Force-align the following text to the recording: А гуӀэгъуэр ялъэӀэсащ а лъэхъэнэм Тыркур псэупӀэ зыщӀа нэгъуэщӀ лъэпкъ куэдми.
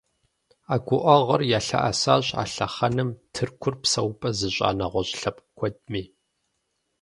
А 0.73 0.75
гуӀэгъуэр 0.85 1.41
ялъэӀэсащ 1.57 2.27
а 2.41 2.43
лъэхъэнэм 2.53 3.09
Тыркур 3.33 3.75
псэупӀэ 3.81 4.29
зыщӀа 4.37 4.69
нэгъуэщӀ 4.77 5.13
лъэпкъ 5.19 5.47
куэдми. 5.57 6.03